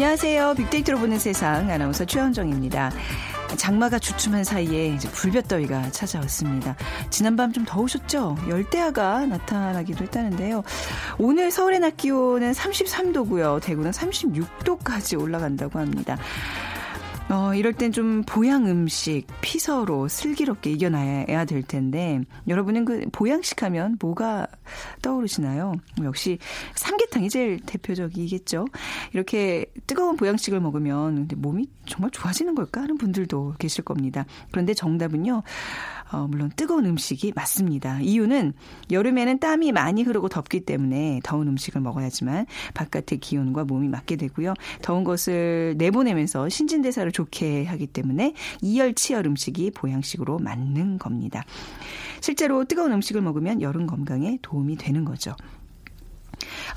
[0.00, 0.54] 안녕하세요.
[0.54, 2.90] 빅데이터로 보는 세상 아나운서 최현정입니다.
[3.58, 6.74] 장마가 주춤한 사이에 불볕더위가 찾아왔습니다.
[7.10, 8.38] 지난밤 좀 더우셨죠?
[8.48, 10.62] 열대야가 나타나기도 했다는데요.
[11.18, 13.60] 오늘 서울의 낮 기온은 33도고요.
[13.60, 16.16] 대구는 36도까지 올라간다고 합니다.
[17.30, 23.96] 어, 이럴 땐 좀 보양 음식, 피서로 슬기롭게 이겨나야 될 텐데, 여러분은 그 보양식 하면
[24.00, 24.48] 뭐가
[25.00, 25.74] 떠오르시나요?
[26.02, 26.38] 역시
[26.74, 28.66] 삼계탕이 제일 대표적이겠죠.
[29.12, 34.26] 이렇게 뜨거운 보양식을 먹으면 몸이 정말 좋아지는 걸까 하는 분들도 계실 겁니다.
[34.50, 35.44] 그런데 정답은요,
[36.12, 38.00] 어, 물론 뜨거운 음식이 맞습니다.
[38.00, 38.52] 이유는
[38.90, 44.54] 여름에는 땀이 많이 흐르고 덥기 때문에 더운 음식을 먹어야지만 바깥의 기온과 몸이 맞게 되고요.
[44.82, 51.44] 더운 것을 내보내면서 신진대사를 좋게 하기 때문에 이열치열 음식이 보양식으로 맞는 겁니다.
[52.20, 55.34] 실제로 뜨거운 음식을 먹으면 여름 건강에 도움이 되는 거죠.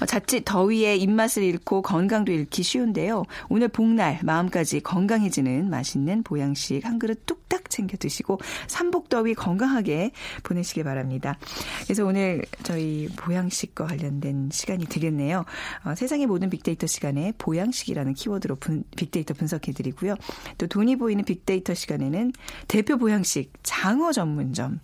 [0.01, 3.23] 어, 자칫 더위에 입맛을 잃고 건강도 잃기 쉬운데요.
[3.49, 10.11] 오늘 복날 마음까지 건강해지는 맛있는 보양식 한 그릇 뚝딱 챙겨 드시고 삼복더위 건강하게
[10.43, 11.37] 보내시길 바랍니다.
[11.83, 15.45] 그래서 오늘 저희 보양식과 관련된 시간이 되겠네요.
[15.85, 20.15] 어, 세상의 모든 빅데이터 시간에 보양식이라는 키워드로 분, 빅데이터 분석해 드리고요.
[20.57, 22.31] 또 돈이 보이는 빅데이터 시간에는
[22.67, 24.79] 대표 보양식 장어 전문점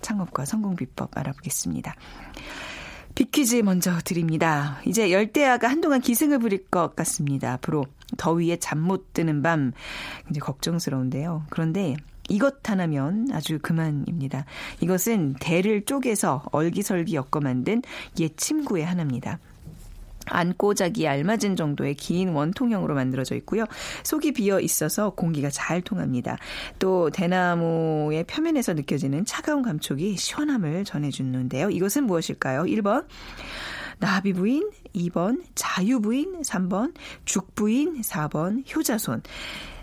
[0.00, 1.94] 창업과 성공 비법 알아보겠습니다.
[3.18, 4.80] 빅퀴즈 먼저 드립니다.
[4.86, 7.54] 이제 열대야가 한동안 기승을 부릴 것 같습니다.
[7.54, 7.84] 앞으로
[8.16, 9.72] 더위에 잠 못 드는 밤
[10.26, 11.46] 굉장히 걱정스러운데요.
[11.50, 11.96] 그런데
[12.28, 14.44] 이것 하나면 아주 그만입니다.
[14.80, 17.82] 이것은 대를 쪼개서 얼기설기 엮어 만든
[18.20, 19.40] 옛 침구의 하나입니다.
[20.30, 23.64] 안고 자기에 알맞은 정도의 긴 원통형으로 만들어져 있고요.
[24.04, 26.38] 속이 비어 있어서 공기가 잘 통합니다.
[26.78, 31.70] 또 대나무의 표면에서 느껴지는 차가운 감촉이 시원함을 전해주는데요.
[31.70, 32.62] 이것은 무엇일까요?
[32.62, 33.06] 1번
[33.98, 36.94] 나비 부인, 2번 자유 부인, 3번
[37.24, 39.22] 죽 부인, 4번 효자손.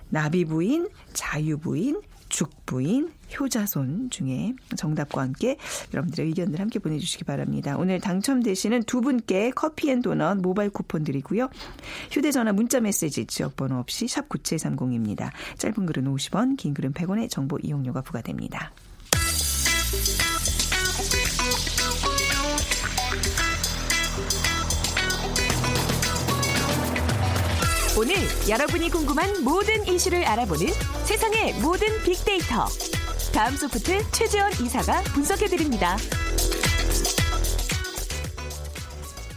[0.09, 5.57] 나비 부인, 자유 부인, 죽부인, 효자손 중에 정답과 함께
[5.93, 7.75] 여러분들의 의견들 함께 보내주시기 바랍니다.
[7.77, 11.49] 오늘 당첨되시는 두 분께 커피앤도넛 모바일 쿠폰 드리고요.
[12.11, 15.31] 휴대전화 문자메시지 지역번호 없이 샵 9730입니다.
[15.57, 18.71] 짧은 글은 50원, 긴 글은 100원의 정보 이용료가 부과됩니다.
[27.97, 28.13] 오늘
[28.49, 30.67] 여러분이 궁금한 모든 이슈를 알아보는
[31.05, 32.67] 세상의 모든 빅데이터.
[33.35, 35.97] 다음 소프트 최재원 이사가 분석해드립니다.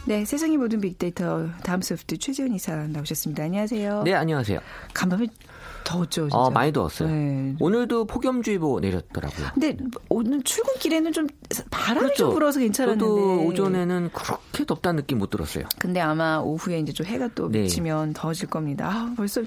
[0.07, 3.43] 네, 세상의 모든 빅데이터 다음 소프트 최재원 이사 나오셨습니다.
[3.43, 4.03] 안녕하세요.
[4.03, 4.61] 네, 안녕하세요.
[4.93, 5.27] 간밤에
[5.83, 6.23] 더웠죠.
[6.23, 6.37] 진짜.
[6.37, 7.09] 어, 많이 더웠어요.
[7.09, 7.55] 네.
[7.59, 9.47] 오늘도 폭염주의보 내렸더라고요.
[9.53, 9.75] 근데
[10.09, 11.27] 오늘 출근길에는 좀
[11.71, 12.15] 바람이 그렇죠.
[12.25, 13.03] 좀 불어서 괜찮았는데.
[13.03, 15.65] 저도 오전에는 그렇게 덥다는 느낌 못 들었어요.
[15.79, 17.63] 근데 아마 오후에 이제 좀 해가 또 네.
[17.63, 18.87] 비치면 더워질 겁니다.
[18.89, 19.41] 아, 벌써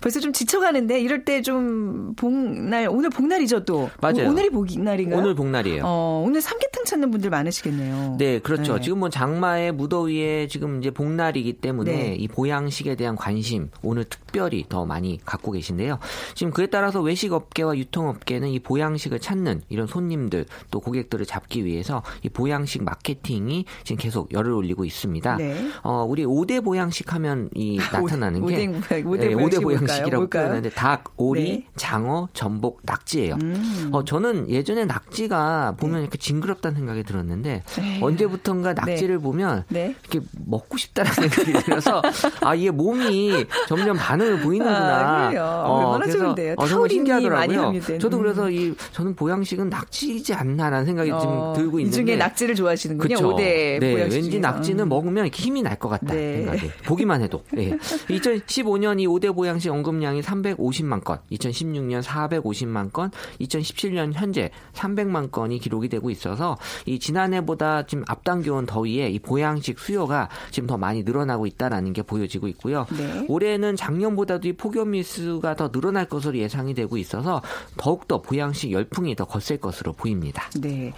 [0.00, 3.88] 벌써 좀 지쳐가는데 이럴 때 좀 복날 오늘 복날이죠 또.
[4.00, 4.28] 맞아요.
[4.30, 5.18] 오늘이 복날인가요?
[5.20, 5.82] 오늘 복날이에요.
[5.84, 8.16] 어, 오늘 삼계탕 찾는 분들 많으시겠네요.
[8.18, 8.76] 네, 그렇죠.
[8.76, 8.80] 네.
[8.80, 12.14] 지금 뭐 장마에 무더위에 지금 이제 복날이기 때문에 네.
[12.14, 15.98] 이 보양식에 대한 관심 오늘 특별히 더 많이 갖고 계신데 있는데요.
[16.34, 21.64] 지금 그에 따라서 외식 업계와 유통 업계는 이 보양식을 찾는 이런 손님들 또 고객들을 잡기
[21.64, 25.36] 위해서 이 보양식 마케팅이 지금 계속 열을 올리고 있습니다.
[25.36, 25.70] 네.
[25.82, 30.70] 어, 우리 5대 보양식 하면 이 나타나는 5대, 게 5대, 5대, 네, 5대 보양식이라고 표현하는데
[30.70, 31.66] 닭, 오리, 네.
[31.76, 33.34] 장어, 전복, 낙지예요.
[33.42, 33.90] 음.
[33.92, 36.00] 어, 저는 예전에 낙지가 보면 네.
[36.02, 38.00] 이렇게 징그럽다는 생각이 들었는데 네.
[38.02, 38.92] 언제부턴가 네.
[38.92, 42.02] 낙지를 보면 이렇게 먹고 싶다는 생각이 들어서
[42.40, 44.76] 아 이게 몸이 점점 반응을 보이는구나.
[44.76, 46.54] 아, 어, 얼마나 좋은데요.
[46.56, 47.72] 어, 정말 신기하더라고요.
[47.98, 52.54] 저도 그래서 이 저는 보양식은 낙지이지 않나라는 생각이 어, 지금 들고 있는데 이 중에 낙지를
[52.54, 53.14] 좋아하시는군요.
[53.16, 53.28] 그쵸?
[53.36, 56.36] 5대 네, 왠지 낙지는 먹으면 힘이 날 것 같다 네.
[56.38, 56.70] 생각이.
[56.86, 57.42] 보기만 해도.
[57.52, 57.76] 네.
[58.08, 63.10] 2015년 이 5대 보양식 언급량이 350만 건, 2016년 450만 건,
[63.40, 66.56] 2017년 현재 300만 건이 기록이 되고 있어서
[66.86, 72.48] 이 지난해보다 지금 앞당겨온 더위에 이 보양식 수요가 지금 더 많이 늘어나고 있다라는 게 보여지고
[72.48, 72.86] 있고요.
[72.96, 73.24] 네.
[73.28, 77.42] 올해는 작년보다도 이 폭염 일수가 더 늘어날 것으로 예상이 되고 있어서
[77.76, 80.50] 더욱더 보양식 열풍이 더 거셀 것으로 보입니다.
[80.60, 80.92] 네.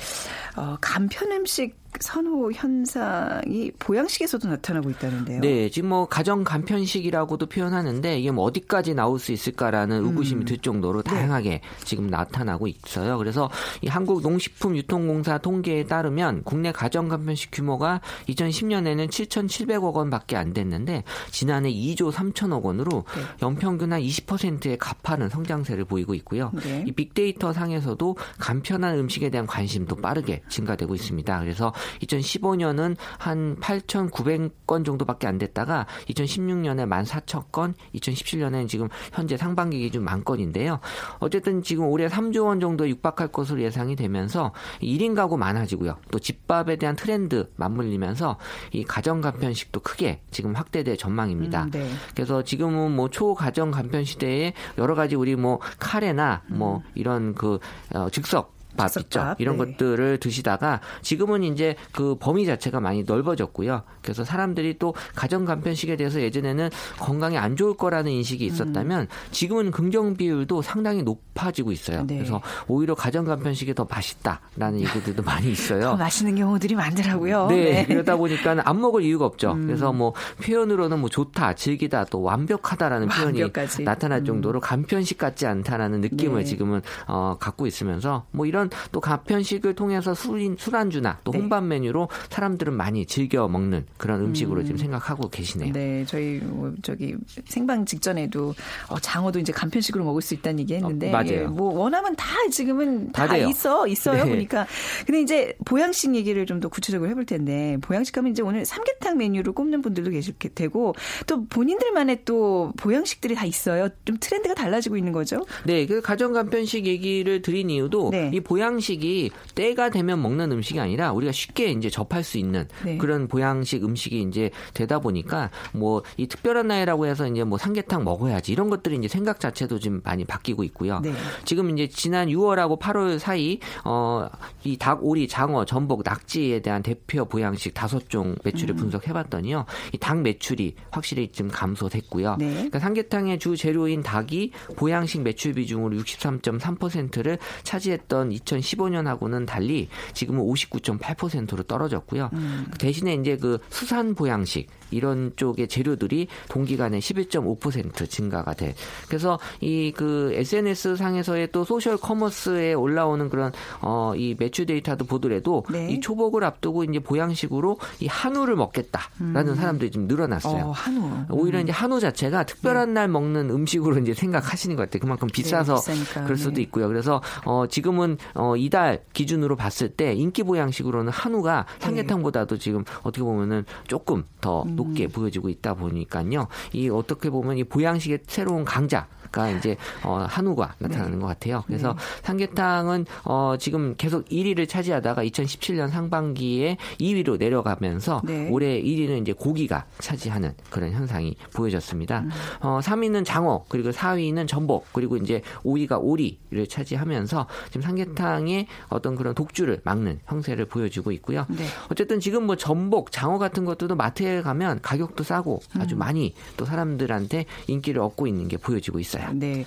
[0.56, 5.40] 어, 간편 음식 선호 현상이 보양식에서도 나타나고 있다는데요.
[5.40, 10.44] 네, 지금 뭐 가정 간편식이라고도 표현하는데 이게 뭐 어디까지 나올 수 있을까라는 의구심이 음.
[10.44, 11.11] 들 정도로 네.
[11.11, 11.61] 다양하게 네.
[11.85, 13.19] 지금 나타나고 있어요.
[13.19, 13.50] 그래서
[13.82, 21.05] 이 한국 농식품 유통공사 통계에 따르면 국내 가정 간편식 규모가 2010년에는 7,700억 원밖에 안 됐는데
[21.31, 23.23] 지난해 2조 3천억 원으로 네.
[23.43, 26.52] 연평균 한 20%의 가파른 성장세를 보이고 있고요.
[26.62, 26.85] 네.
[26.87, 31.40] 이 빅데이터 상에서도 간편한 음식에 대한 관심도 빠르게 증가되고 있습니다.
[31.40, 40.25] 그래서 2015년은 한 8,900건 정도밖에 안 됐다가 2016년에 14,000건, 2017년에는 지금 현재 상반기 기준 만
[40.25, 40.80] 건인데요.
[41.19, 44.52] 어쨌든 지금 올해 3조 원 정도 육박할 것으로 예상이 되면서
[44.82, 45.98] 1인 가구 많아지고요.
[46.10, 48.36] 또 집밥에 대한 트렌드 맞물리면서
[48.72, 51.64] 이 가정 간편식도 크게 지금 확대될 전망입니다.
[51.64, 51.88] 음, 네.
[52.14, 56.82] 그래서 지금은 뭐 초가정 간편 시대에 여러 가지 우리 뭐 카레나 뭐 음.
[56.94, 57.58] 이런 그
[57.94, 59.34] 어, 즉석 밥 있죠.
[59.38, 59.64] 이런 네.
[59.66, 63.82] 것들을 드시다가 지금은 이제 그 범위 자체가 많이 넓어졌고요.
[64.02, 69.06] 그래서 사람들이 또 가정 간편식에 대해서 예전에는 건강에 안 좋을 거라는 인식이 있었다면 음.
[69.32, 72.04] 지금은 긍정 비율도 상당히 높아지고 있어요.
[72.06, 72.16] 네.
[72.16, 75.80] 그래서 오히려 가정 간편식이 더 맛있다라는 얘기들도 많이 있어요.
[75.80, 77.48] 더 맛있는 경우들이 많더라고요.
[77.48, 77.86] 네, 네.
[77.86, 79.52] 그러다 보니까 안 먹을 이유가 없죠.
[79.52, 79.66] 음.
[79.66, 83.82] 그래서 뭐 표현으로는 뭐 좋다, 즐기다, 또 완벽하다라는 표현이 완벽까지.
[83.82, 84.25] 나타날 음.
[84.25, 86.44] 정도로 간편식 같지 않다라는 느낌을 네.
[86.44, 91.38] 지금은 어, 갖고 있으면서 뭐 이런 또 가편식을 통해서 술, 술안주나 또 네.
[91.38, 94.65] 혼밥 메뉴로 사람들은 많이 즐겨 먹는 그런 음식으로 음.
[94.65, 95.73] 지금 생각하고 계시네요.
[95.73, 97.17] 네, 저희 뭐 저기
[97.47, 98.55] 생방 직전에도
[98.88, 101.32] 어, 장어도 이제 간편식으로 먹을 수 있다는 얘기 했는데 어, 맞아요.
[101.32, 104.31] 예, 뭐 원하면 다 지금은 다, 다 있어 있어요 네.
[104.31, 104.67] 보니까
[105.06, 109.53] 근데 이제 보양식 얘기를 좀 더 구체적으로 해볼 텐데 보양식 하면 이제 오늘 삼계탕 메뉴로
[109.53, 110.94] 꼽는 분들도 계실 테고
[111.26, 113.88] 또 본인들만의 또 보양식들이 다 있어요.
[114.05, 115.44] 좀 트렌드가 달라지고 있는 거죠?
[115.64, 118.31] 네, 그 가정 간편식 얘기를 드린 이유도 네.
[118.35, 122.99] 이 보양 보양식이 때가 되면 먹는 음식이 아니라 우리가 쉽게 이제 접할 수 있는 네.
[122.99, 128.50] 그런 보양식 음식이 이제 되다 보니까 뭐 이 특별한 날이라고 해서 이제 뭐 삼계탕 먹어야지
[128.52, 131.00] 이런 것들이 이제 생각 자체도 좀 많이 바뀌고 있고요.
[131.00, 131.12] 네.
[131.44, 137.75] 지금 이제 지난 6월하고 8월 사이 어이 닭, 오리, 장어, 전복, 낙지에 대한 대표 보양식
[137.75, 138.76] 다섯 종 매출을 음.
[138.76, 139.64] 분석해봤더니요.
[139.93, 142.37] 이 닭 매출이 확실히 좀 감소됐고요.
[142.38, 142.50] 네.
[142.52, 152.31] 그러니까 삼계탕의 주 재료인 닭이 보양식 매출 비중으로 63.3%를 차지했던 2015년하고는 달리 지금은 59.8%로 떨어졌고요.
[152.32, 152.67] 음.
[152.79, 158.75] 대신에 이제 그 수산 보양식 이런 쪽의 재료들이 동기간에 11.5% 증가가 돼.
[159.08, 165.64] 그래서 이 그 SNS 상에서의 또 소셜 커머스에 올라오는 그런 어 이 매출 데이터도 보더라도
[165.70, 165.90] 네.
[165.90, 169.55] 이 초복을 앞두고 이제 보양식으로 이 한우를 먹겠다라는 음.
[169.55, 170.67] 사람들이 좀 늘어났어요.
[170.67, 171.25] 어, 한우.
[171.31, 171.64] 오히려 음.
[171.64, 172.94] 이제 한우 자체가 특별한 네.
[172.94, 175.00] 날 먹는 음식으로 이제 생각하시는 것 같아요.
[175.00, 176.62] 그만큼 비싸서 네, 그럴 수도 네.
[176.62, 176.88] 있고요.
[176.88, 181.85] 그래서 어 지금은 어 이달 기준으로 봤을 때 인기 보양식으로는 한우가 네.
[181.85, 184.76] 삼계탕보다도 지금 어떻게 보면은 조금 더 음.
[184.78, 185.10] 높게 음.
[185.10, 186.46] 보여지고 있다 보니까요.
[186.72, 191.19] 이 어떻게 보면 이 보양식의 새로운 강자 가 이제 어, 한우가 나타나는 네.
[191.19, 191.64] 것 같아요.
[191.66, 191.98] 그래서 네.
[192.22, 198.48] 삼계탕은 어, 지금 계속 1위를 차지하다가 2017년 상반기에 2위로 내려가면서 네.
[198.50, 202.20] 올해 1위는 이제 고기가 차지하는 그런 현상이 보여졌습니다.
[202.20, 202.30] 음.
[202.60, 209.34] 어, 3위는 장어 그리고 4위는 전복 그리고 이제 5위가 오리를 차지하면서 지금 삼계탕의 어떤 그런
[209.34, 211.46] 독주를 막는 형세를 보여주고 있고요.
[211.48, 211.64] 네.
[211.90, 215.98] 어쨌든 지금 뭐 전복, 장어 같은 것들도 마트에 가면 가격도 싸고 아주 음.
[215.98, 219.18] 많이 또 사람들한테 인기를 얻고 있는 게 보여지고 있어요.
[219.35, 219.65] 네.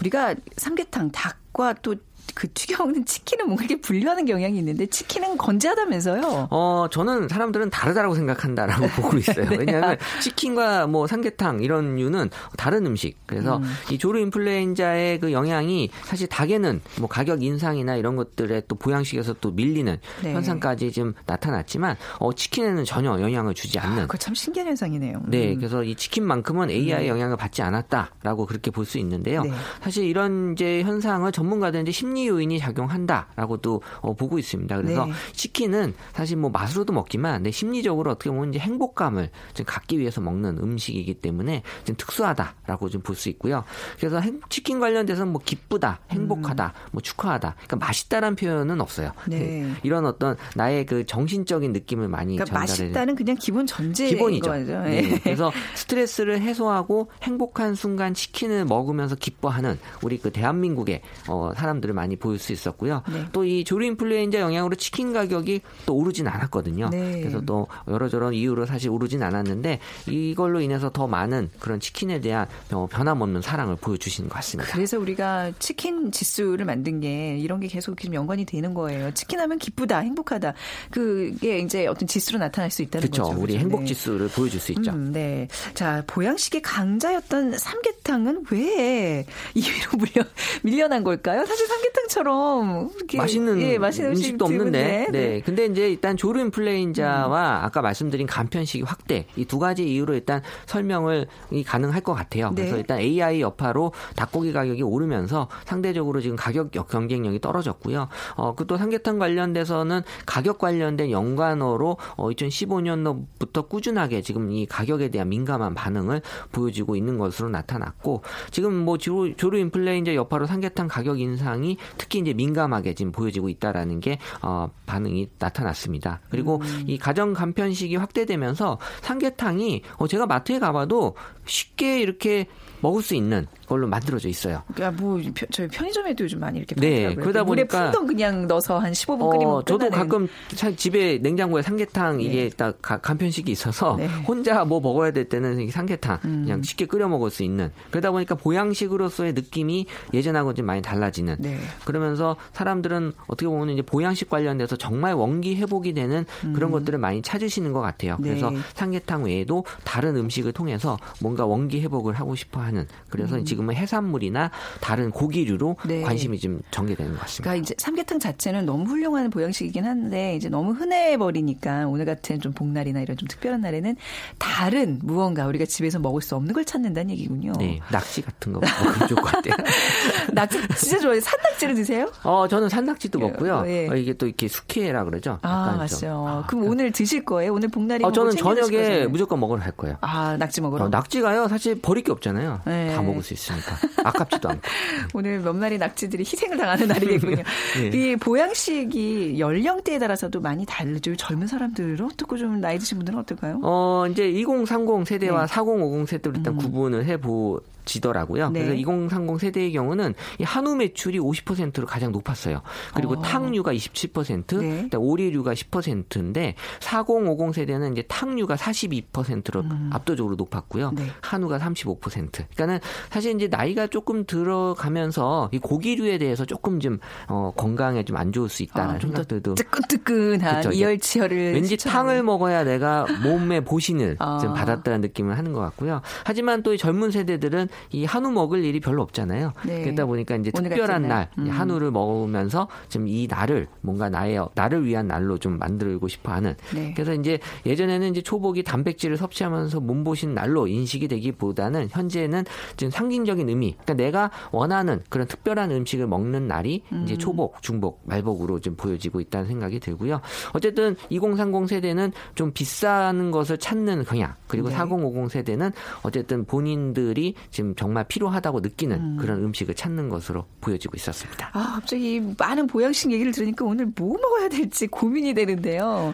[0.00, 1.94] 우리가 삼계탕 닭과 또
[2.34, 6.48] 그 튀겨 먹는 치킨은 뭔가 이렇게 분류하는 경향이 있는데 치킨은 건재하다면서요?
[6.50, 9.48] 어, 저는 사람들은 다르다고 생각한다라고 보고 있어요.
[9.50, 9.56] 네.
[9.58, 13.16] 왜냐하면 치킨과 뭐 삼계탕 이런 류는 다른 음식.
[13.26, 13.64] 그래서 음.
[13.90, 19.50] 이 조류 인플루엔자의 그 영향이 사실 닭에는 뭐 가격 인상이나 이런 것들에 또 보양식에서 또
[19.50, 20.32] 밀리는 네.
[20.32, 24.04] 현상까지 좀 나타났지만 어, 치킨에는 전혀 영향을 주지 아, 않는.
[24.04, 25.22] 아, 그참 신기한 현상이네요.
[25.26, 25.56] 네, 음.
[25.58, 27.08] 그래서 이 치킨만큼은 AI의 음.
[27.08, 29.42] 영향을 받지 않았다라고 그렇게 볼 수 있는데요.
[29.44, 29.52] 네.
[29.80, 34.76] 사실 이런 이제 현상을 전문가들은 이제 심리 요인이 작용한다라고도 어, 보고 있습니다.
[34.76, 35.12] 그래서 네.
[35.32, 40.58] 치킨은 사실 뭐 맛으로도 먹지만 내 심리적으로 어떻게 보면 이제 행복감을 좀 갖기 위해서 먹는
[40.58, 43.64] 음식이기 때문에 좀 특수하다라고 좀 볼 수 있고요.
[43.98, 46.88] 그래서 행, 치킨 관련돼서 뭐 기쁘다, 행복하다, 음.
[46.92, 49.12] 뭐 축하하다, 그러니까 맛있다라는 표현은 없어요.
[49.26, 49.38] 네.
[49.38, 49.72] 네.
[49.82, 52.70] 이런 어떤 나의 그 정신적인 느낌을 많이 그러니까 전달해.
[52.70, 54.50] 맛있다는 그냥 기본 전제 기본이죠.
[54.50, 54.80] 거죠.
[54.82, 55.02] 네.
[55.02, 55.20] 네.
[55.22, 62.40] 그래서 스트레스를 해소하고 행복한 순간 치킨을 먹으면서 기뻐하는 우리 그 대한민국의 어, 사람들을 많이 보일
[62.40, 63.02] 수 있었고요.
[63.12, 63.24] 네.
[63.32, 66.88] 또이 조류 인플루엔자 영향으로 치킨 가격이 또 오르진 않았거든요.
[66.90, 67.20] 네.
[67.20, 69.78] 그래서 또 여러저런 이유로 사실 오르진 않았는데
[70.08, 74.72] 이걸로 인해서 더 많은 그런 치킨에 대한 변함없는 사랑을 보여주시는 것 같습니다.
[74.72, 79.12] 그래서 우리가 치킨 지수를 만든 게 이런 게 계속 지금 연관이 되는 거예요.
[79.12, 80.54] 치킨하면 기쁘다, 행복하다.
[80.90, 83.30] 그게 이제 어떤 지수로 나타날 수 있다는 그렇죠.
[83.30, 83.40] 거죠.
[83.40, 84.34] 우리 행복 지수를 네.
[84.34, 84.90] 보여줄 수 있죠.
[84.90, 85.46] 음, 네.
[85.74, 90.24] 자 보양식의 강자였던 삼계탕은 왜 2위로 밀려
[90.62, 91.46] 밀려난 걸까요?
[91.46, 94.72] 사실 삼계 삼 계탕처럼 맛있는, 예, 맛있는 음식도 없는데.
[94.72, 95.08] 네.
[95.10, 95.40] 네.
[95.44, 97.64] 근데 이제 일단 조류 인플레인자와 음.
[97.64, 101.26] 아까 말씀드린 간편식 확대 이 두 가지 이유로 일단 설명을
[101.66, 102.48] 가능할 것 같아요.
[102.54, 102.62] 네.
[102.62, 108.08] 그래서 일단 AI 여파로 닭고기 가격이 오르면서 상대적으로 지금 가격 경쟁력이 떨어졌고요.
[108.36, 115.28] 어, 그 또 삼계탕 관련돼서는 가격 관련된 연관어로 어, 2015년부터 꾸준하게 지금 이 가격에 대한
[115.28, 116.22] 민감한 반응을
[116.52, 122.32] 보여지고 있는 것으로 나타났고 지금 뭐 조류, 조류 인플레인자 여파로 삼계탕 가격 인상이 특히 이제
[122.32, 126.20] 민감하게 지금 보여지고 있다라는 게 어, 반응이 나타났습니다.
[126.30, 126.84] 그리고 음.
[126.86, 132.46] 이 가정 간편식이 확대되면서 삼계탕이 어, 제가 마트에 가봐도 쉽게 이렇게
[132.80, 134.62] 먹을 수 있는 걸로 만들어져 있어요.
[134.74, 135.18] 그러니까 뭐
[135.50, 137.22] 저희 편의점에도 요즘 많이 이렇게 네, 팔더라고요.
[137.22, 140.28] 그러다 보니까 물에 푼덩 그냥 넣어서 한 15분 끓이면 어, 저도 가끔
[140.76, 142.24] 집에 냉장고에 삼계탕 네.
[142.24, 144.06] 이게 딱 간편식이 있어서 네.
[144.28, 146.42] 혼자 뭐 먹어야 될 때는 삼계탕 음.
[146.44, 151.58] 그냥 쉽게 끓여 먹을 수 있는 그러다 보니까 보양식으로서의 느낌이 예전하고 좀 많이 달라지는 네.
[151.86, 156.72] 그러면서 사람들은 어떻게 보면 이제 보양식 관련돼서 정말 원기 회복이 되는 그런 음.
[156.72, 158.18] 것들을 많이 찾으시는 것 같아요.
[158.22, 158.58] 그래서 네.
[158.74, 163.44] 삼계탕 외에도 다른 음식을 통해서 뭔가 원기 회복을 하고 싶어 하는 그래서 음.
[163.44, 164.50] 지금 은 해산물이나
[164.80, 166.02] 다른 고기류로 네.
[166.02, 167.42] 관심이 좀 전개되는 것 같습니다.
[167.50, 172.52] 그러니까 이제 삼계탕 자체는 너무 훌륭한 보양식이긴 한데 이제 너무 흔해 버리니까 오늘 같은 좀
[172.52, 173.96] 복날이나 이런 좀 특별한 날에는
[174.38, 177.52] 다른 무언가 우리가 집에서 먹을 수 없는 걸 찾는다는 얘기군요.
[177.58, 179.54] 네, 낙지 같은 거 먹으면 좋을 것 같아요.
[180.32, 181.20] 낙지 진짜 좋아해요.
[181.20, 182.10] 산낙지를 드세요?
[182.22, 183.64] 어, 저는 산낙지도 예, 먹고요.
[183.66, 183.88] 예.
[183.88, 185.38] 어, 이게 또 이렇게 숙회라 그러죠.
[185.42, 186.24] 아, 맞죠.
[186.28, 187.52] 아, 그럼 오늘 드실 거예요?
[187.54, 189.96] 오늘 복날이 어, 저는 저녁에 무조건 먹으러 갈 거예요.
[190.00, 190.84] 아, 낙지 먹으러.
[190.84, 191.48] 어, 낙지가요.
[191.48, 192.60] 사실 버릴 게 없잖아요.
[192.66, 192.94] 네.
[192.94, 193.76] 다 먹을 수 있 으니까.
[194.04, 194.62] 아깝지도 않고.
[195.14, 197.42] 오늘 몇 마리 낙지들이 희생을 당하는 날이겠군요.
[197.76, 197.90] 네.
[197.92, 201.14] 이 보양식이 연령대에 따라서도 많이 다르죠.
[201.16, 203.60] 젊은 사람들은 어떻고 좀 나이 드신 분들은 어떨까요?
[203.62, 205.46] 어, 이제 2030 세대와 네.
[205.46, 206.58] 4050 세대로 일단 음.
[206.58, 208.50] 구분을 해보 지더라고요.
[208.50, 208.60] 네.
[208.60, 212.62] 그래서 2030 세대의 경우는 이 한우 매출이 50%로 가장 높았어요.
[212.94, 213.22] 그리고 어.
[213.22, 214.88] 탕류가 27%, 네.
[214.96, 219.90] 오리류가 10%인데 4050 세대는 이제 탕류가 42%로 음.
[219.92, 220.92] 압도적으로 높았고요.
[220.92, 221.06] 네.
[221.20, 222.00] 한우가 35%.
[222.00, 226.98] 그러니까는 사실 이제 나이가 조금 들어가면서 이 고기류에 대해서 조금 좀
[227.28, 232.62] 어, 건강에 좀 안 좋을 수 있다는 아, 생각들도 뜨끈뜨끈한 그쵸, 이열치열을 왠지 탕을 먹어야
[232.62, 234.38] 내가 몸의 보신을 아.
[234.40, 236.00] 좀 받았다는 느낌을 하는 것 같고요.
[236.24, 239.52] 하지만 또 젊은 세대들은 이 한우 먹을 일이 별로 없잖아요.
[239.66, 239.82] 네.
[239.82, 241.48] 그러다 보니까 이제 특별한 날 음.
[241.48, 246.54] 한우를 먹으면서 좀이 날을 뭔가 나의 나를 위한 날로 좀 만들고 싶어하는.
[246.74, 246.92] 네.
[246.94, 252.44] 그래서 이제 예전에는 이제 초복이 단백질을 섭취하면서 몸보신 날로 인식이 되기보다는 현재는
[252.76, 253.72] 지금 상징적인 의미.
[253.72, 257.02] 그러니까 내가 원하는 그런 특별한 음식을 먹는 날이 음.
[257.04, 260.20] 이제 초복, 중복, 말복으로 좀 보여지고 있다는 생각이 들고요.
[260.52, 264.74] 어쨌든 2030 세대는 좀 비싼 것을 찾는 경향 그리고 네.
[264.74, 269.16] 4050 세대는 어쨌든 본인들이 지금 지금 정말 필요하다고 느끼는 음.
[269.18, 271.50] 그런 음식을 찾는 것으로 보여지고 있었습니다.
[271.52, 276.12] 아, 갑자기 많은 보양식 얘기를 들으니까 오늘 뭐 먹어야 될지 고민이 되는데요.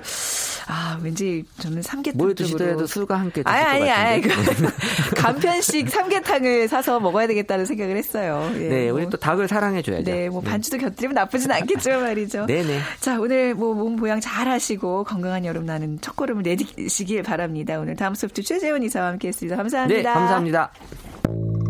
[0.66, 4.28] 아, 왠지 저는 삼계탕 뭘 드시더라도 술과 함께 드실 아니, 아니, 아니, 그
[5.16, 8.50] 간편식 삼계탕을 사서 먹어야 되겠다는 생각을 했어요.
[8.56, 9.00] 예, 네, 뭐.
[9.00, 10.04] 우리 또 닭을 사랑해 줘야죠.
[10.04, 10.50] 네, 뭐 네.
[10.50, 12.44] 반주도 곁들이면 나쁘진 않겠지만 말이죠.
[12.46, 12.80] 네, 네.
[13.00, 17.78] 자, 오늘 뭐 몸 보양 잘 하시고 건강한 여름 나는 첫 걸음을 내디시길 바랍니다.
[17.78, 19.56] 오늘 다음 소프트 최재훈 이사와 함께 했습니다.
[19.56, 19.96] 감사합니다.
[19.96, 20.72] 네, 감사합니다.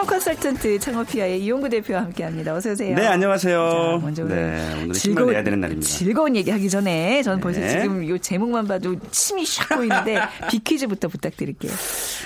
[0.00, 2.54] 창업 컨설턴트 창업피아의 이용구 대표와 함께합니다.
[2.54, 2.94] 어서 오세요.
[2.96, 3.70] 네, 안녕하세요.
[3.70, 5.86] 자, 먼저 오늘 네, 오늘 즐거운, 내야 되는 날입니다.
[5.86, 7.42] 즐거운 얘기하기 전에 저는 네.
[7.42, 10.18] 벌써 지금 이 제목만 봐도 침이 샥 보이는데
[10.50, 11.72] 비퀴즈부터 부탁드릴게요.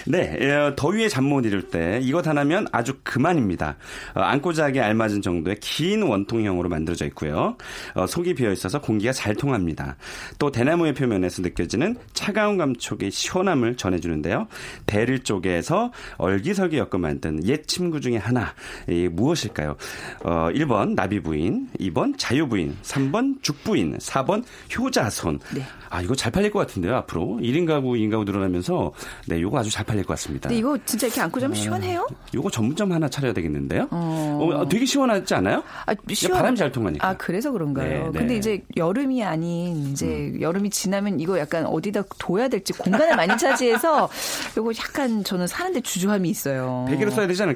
[0.06, 3.76] 네, 예, 더위에 잠 못 이룰 때 이것 하나면 아주 그만입니다.
[4.14, 7.56] 어, 안고 자기에 알맞은 정도의 긴 원통형으로 만들어져 있고요.
[7.94, 9.96] 어, 속이 비어 있어서 공기가 잘 통합니다.
[10.38, 14.46] 또 대나무의 표면에서 느껴지는 차가운 감촉의 시원함을 전해주는데요.
[14.86, 18.54] 대를 쪼개서 얼기설기 엮어 만든 옛 침구 중에 하나
[18.88, 19.76] 이 무엇일까요?
[20.24, 24.44] 어, 1번 나비 부인, 2번 자유 부인, 3번 죽 부인, 4번
[24.76, 25.40] 효자손.
[25.54, 25.62] 네.
[25.90, 27.38] 아, 이거 잘 팔릴 것 같은데요, 앞으로.
[27.40, 28.92] 1인 가구, 2인 가구 늘어나면서
[29.26, 30.48] 네, 이거 아주 잘 팔릴 것 같습니다.
[30.48, 32.08] 근데 이거 진짜 이렇게 안고 자면 어, 시원해요?
[32.34, 33.86] 이거 전문점 하나 차려야 되겠는데요?
[33.92, 34.50] 어.
[34.54, 35.62] 어 되게 시원하지 않아요?
[35.86, 36.36] 아, 시원...
[36.38, 37.08] 바람이 잘 통하니까.
[37.08, 37.88] 아, 그래서 그런가요?
[37.88, 38.18] 네, 네.
[38.18, 40.40] 근데 이제 여름이 아닌 이제 음.
[40.40, 44.08] 여름이 지나면 이거 약간 어디다 둬야 될지 공간을 많이 차지해서
[44.58, 46.86] 이거 약간 저는 사는데 주저함이 있어요.
[46.88, 47.53] 베개로 써야 되지 않을까요?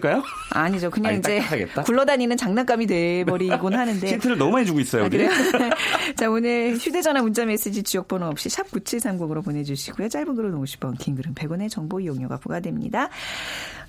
[0.50, 0.90] 아니죠.
[0.90, 1.82] 그냥 아니, 이제 딱딱하겠다?
[1.82, 4.06] 굴러다니는 장난감이 돼버리곤 하는데.
[4.06, 5.04] 힌트를 너무 많이 주고 있어요.
[5.04, 5.08] 아,
[6.16, 10.08] 자, 오늘 휴대전화 문자 메시지 지역번호 없이 샵 9730으로 보내주시고요.
[10.08, 13.08] 짧은 글은 50원, 긴 글은 100원의 정보 이용료가 부과됩니다.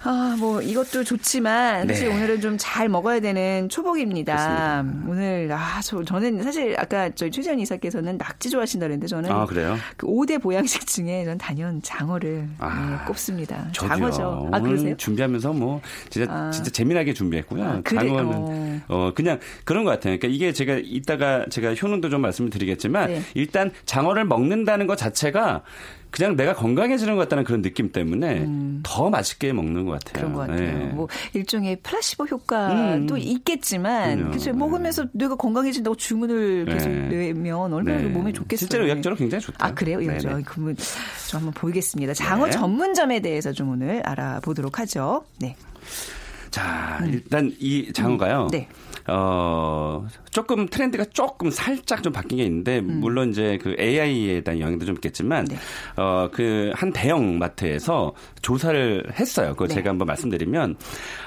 [0.02, 1.94] 아, 뭐 이것도 좋지만 네.
[1.94, 4.36] 사실 오늘은 좀 잘 먹어야 되는 초복입니다.
[4.36, 5.10] 그렇습니다.
[5.10, 9.78] 오늘 아, 저 저는 사실 아까 저희 최지현 이사께서는 낙지 좋아하신다 그랬는데 저는 아 그래요?
[9.98, 13.68] 그 5대 보양식 중에 전 단연 장어를 아, 네, 꼽습니다.
[13.74, 13.90] 저도요.
[13.90, 14.50] 장어죠.
[14.52, 14.96] 아, 그러세요?
[14.98, 16.52] 준비하면서 뭐 진짜 아.
[16.52, 17.64] 진짜 재미나게 준비했고요.
[17.64, 18.08] 아, 그래?
[18.08, 18.82] 장어는 어.
[18.88, 19.12] 어.
[19.16, 20.18] 그냥 그런 것 같아요.
[20.18, 23.22] 그러니까 이게 제가 이따가 제가 효능도 좀 말씀을 드리겠지만 네.
[23.36, 25.64] 일단 장어를 먹는다는 것 자체가
[26.12, 28.48] 그냥 내가 건강해지는 것 같다는 그런 느낌 때문에
[28.84, 30.26] 더 맛있게 먹는 것 같아요.
[30.28, 30.34] 음.
[30.34, 30.78] 그런 것 같아요.
[30.80, 30.86] 네.
[30.86, 33.18] 뭐 일종의 플라시보 효과도 음.
[33.18, 34.32] 있겠지만 그럼요.
[34.32, 37.34] 그쵸 먹으면서 뇌가 건강해진다고 주문을 계속 네.
[37.34, 38.08] 내면 얼마나 네.
[38.08, 38.58] 몸에 좋겠어요.
[38.58, 39.66] 실제로 의학적으로 굉장히 좋다.
[39.66, 40.02] 아 그래요?
[40.02, 40.40] 이거죠.
[40.46, 40.76] 그러면
[41.28, 42.14] 좀 한번 보이겠습니다.
[42.14, 42.52] 장어 네.
[42.52, 45.24] 전문점에 대해서 좀 오늘 알아보도록 하죠.
[45.40, 45.56] 네.
[46.52, 48.48] 자, 일단 이 장어가요.
[48.52, 48.68] 네.
[49.08, 54.86] 어, 조금 트렌드가 조금 살짝 좀 바뀐 게 있는데, 물론 이제 그 AI에 대한 영향도
[54.86, 55.48] 좀 있겠지만, 음.
[55.48, 55.58] 네.
[55.96, 59.50] 어, 그 한 대형 마트에서 조사를 했어요.
[59.54, 59.76] 그거 네.
[59.76, 60.76] 제가 한번 말씀드리면,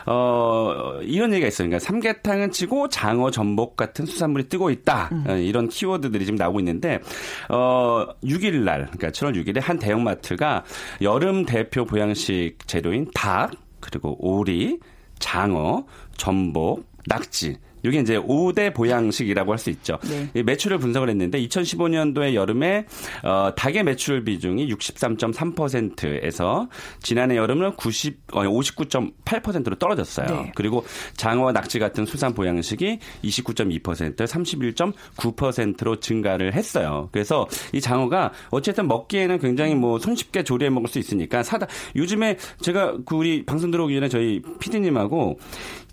[0.06, 1.68] 어, 이런 얘기가 있어요.
[1.68, 5.08] 그러니까 삼계탕은 치고 장어, 전복 같은 수산물이 뜨고 있다.
[5.12, 5.24] 음.
[5.28, 7.00] 어, 이런 키워드들이 지금 나오고 있는데,
[7.48, 10.64] 어, 6일 날, 그러니까 7월 6일에 한 대형 마트가
[11.00, 13.50] 여름 대표 보양식 재료인 닭,
[13.80, 14.78] 그리고 오리,
[15.22, 15.84] 장어,
[16.16, 17.56] 전복, 낙지.
[17.82, 19.98] 이게 이제 5대 보양식이라고 할 수 있죠.
[20.02, 20.28] 네.
[20.34, 22.84] 이 매출을 분석을 했는데 2015년도에 여름에
[23.22, 26.68] 어, 닭의 매출 비중이 63.3%에서
[27.02, 30.26] 지난해 여름은 90, 어, 59.8%로 떨어졌어요.
[30.26, 30.52] 네.
[30.54, 30.84] 그리고
[31.16, 37.08] 장어와 낙지 같은 수산 보양식이 29.2%, 31.9%로 증가를 했어요.
[37.12, 42.96] 그래서 이 장어가 어쨌든 먹기에는 굉장히 뭐 손쉽게 조리해 먹을 수 있으니까 사다 요즘에 제가
[43.06, 45.38] 그 우리 방송 들어오기 전에 저희 PD님하고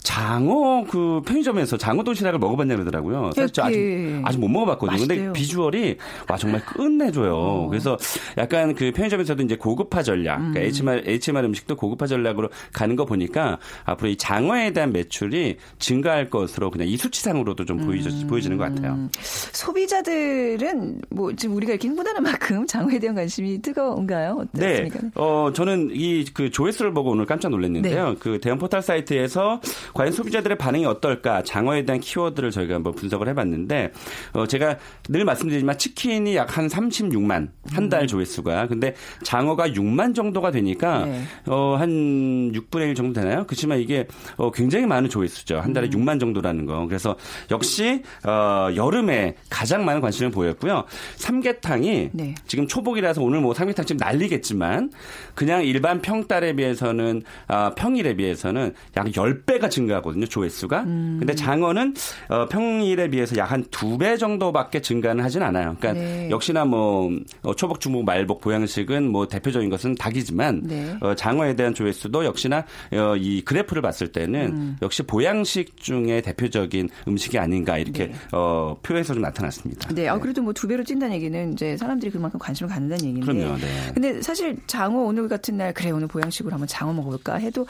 [0.04, 3.32] 장어 그 편의점에서 장어 도시락을 먹어봤냐 그러더라고요.
[3.36, 4.98] 사실 저 아직 이렇게 아직 못 먹어봤거든요.
[5.00, 5.34] 근데 맛있대요.
[5.34, 5.98] 비주얼이
[6.30, 7.36] 와 정말 끝내줘요.
[7.36, 7.68] 어.
[7.68, 7.98] 그래서
[8.38, 13.60] 약간 그 편의점에서도 이제 고급화 전략, 그러니까 HMR, HMR 음식도 고급화 전략으로 가는 거 보니까
[13.86, 18.94] 앞으로 이 장어에 대한 매출이 증가할 것으로 그냥 이 수치상으로도 좀 보이죠, 보여지는 것 같아요.
[18.94, 24.46] 음, 소비자들은 뭐 지금 우리가 이렇게 흥분하는 만큼 장어에 대한 관심이 뜨거운가요?
[24.54, 24.82] 네.
[24.82, 25.00] 어떻습니까?
[25.22, 28.10] 어, 저는 이 그 조회수를 보고 오늘 깜짝 놀랐는데요.
[28.10, 28.16] 네.
[28.20, 29.60] 그 대형 포털 사이트에서
[29.94, 33.92] 과연 소비자들의 반응이 어떨까 장어에 대한 키워드를 저희가 한번 분석을 해봤는데
[34.34, 34.78] 어, 제가
[35.10, 37.90] 늘 말씀드리지만 치킨이 약 한 36만 한 음.
[37.90, 41.22] 달 조회수가 근데 장어가 6만 정도가 되니까 네.
[41.48, 43.46] 어, 한 6분의 1 정도 되나요?
[43.46, 45.60] 그렇지만 이게 어, 굉장히 많은 조회수죠.
[45.60, 45.92] 한 달에 음.
[45.92, 46.86] 6만 정도라는 거.
[46.88, 47.16] 그래서
[47.52, 50.86] 역시 어, 여름에 가장 많은 관심을 보였고요.
[51.16, 52.36] 삼계탕이 네.
[52.48, 54.92] 지금 초복이라서 오늘 뭐 삼계탕 집 난리겠지만
[55.36, 60.26] 그냥 일반 평달에 비해서는 아, 평일에 비해서는 약 10배가 증가하거든요.
[60.28, 60.82] 조회수가.
[60.84, 61.16] 음.
[61.20, 61.94] 근데 장어는
[62.30, 65.76] 어, 평일에 비해서 약 한 두 배 정도밖에 증가는 하진 않아요.
[65.80, 66.30] 그러니까 네.
[66.30, 67.10] 역시나 뭐
[67.44, 70.96] 어, 초복, 중복, 말복, 보양식은 뭐 대표적인 것은 닭이지만 네.
[71.02, 74.78] 어, 장어에 대한 조회수도 역시나 어, 이 그래프를 봤을 때는 음.
[74.82, 78.14] 역시 보양식 중에 대표적인 음식이 아닌가 이렇게 네.
[78.32, 79.90] 어, 표에서 좀 나타났습니다.
[79.94, 83.26] 네, 아, 그래도 뭐 두 배로 찐다는 얘기는 이제 사람들이 그만큼 관심을 갖는다는 얘기인데.
[83.34, 83.92] 그럼요, 네.
[83.94, 87.66] 근데 사실 장어 오늘 같은 날 그래 오늘 보양식으로 한번 장어 먹어볼까 해도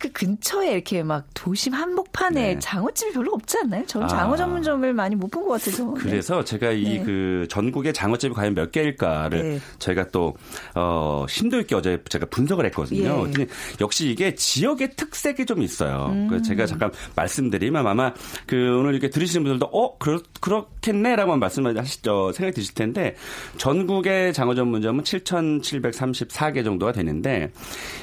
[0.00, 2.58] 그 근처에 이렇게 막 도심 한복판에 네.
[2.60, 3.84] 장어집이 별로 없지 않나요?
[3.86, 4.08] 저는 아.
[4.08, 5.92] 장어 전문점을 많이 못 본 것 같아서.
[5.94, 7.02] 그래서 제가 이 네.
[7.02, 9.58] 그 전국의 장어집이 과연 몇 개일까를 네.
[9.80, 10.34] 저희가 또
[10.76, 13.26] 어, 심도 있게 어제 제가 분석을 했거든요.
[13.40, 13.46] 예.
[13.80, 16.10] 역시 이게 지역의 특색이 좀 있어요.
[16.12, 16.42] 음.
[16.42, 18.12] 제가 잠깐 말씀드리면 아마
[18.46, 23.16] 그 오늘 이렇게 들으시는 분들도 어 그렇, 그렇겠네라고 말씀하시죠 생각이 드실 텐데
[23.56, 27.50] 전국의 장어 전문점은 7,734개 정도가 되는데